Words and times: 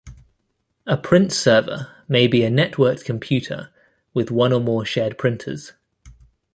A 0.87 0.97
print 0.97 1.31
server 1.31 1.93
may 2.07 2.25
be 2.25 2.41
a 2.43 2.49
networked 2.49 3.05
computer 3.05 3.69
with 4.15 4.31
one 4.31 4.51
or 4.51 4.59
more 4.59 4.83
shared 4.83 5.15
printers. 5.19 5.73